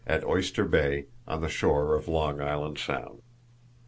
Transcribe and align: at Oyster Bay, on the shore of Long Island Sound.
at 0.07 0.23
Oyster 0.25 0.65
Bay, 0.65 1.05
on 1.27 1.41
the 1.41 1.47
shore 1.47 1.93
of 1.95 2.07
Long 2.07 2.41
Island 2.41 2.79
Sound. 2.79 3.21